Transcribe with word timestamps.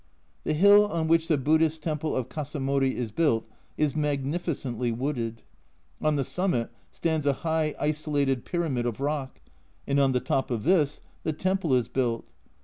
The 0.45 0.55
hill 0.55 0.87
on 0.87 1.07
which 1.07 1.27
the 1.27 1.37
Buddhist 1.37 1.83
temple 1.83 2.15
of 2.15 2.27
Kasamori 2.27 2.95
is 2.95 3.11
built 3.11 3.47
is 3.77 3.95
magnificently 3.95 4.91
wooded; 4.91 5.43
on 6.01 6.15
the 6.15 6.23
summit 6.23 6.71
stands 6.89 7.27
a 7.27 7.33
high 7.45 7.75
isolated 7.79 8.43
pyramid 8.43 8.87
of 8.87 8.99
rock, 8.99 9.39
and 9.85 9.99
on 9.99 10.11
the 10.11 10.19
top 10.19 10.49
of 10.49 10.63
this 10.63 11.01
the 11.21 11.33
temple 11.33 11.75
is 11.75 11.87
built. 11.87 12.25